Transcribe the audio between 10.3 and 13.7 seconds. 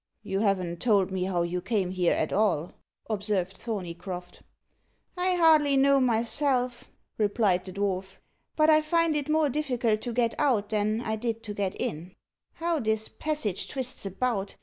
out than I did to get in. How this passage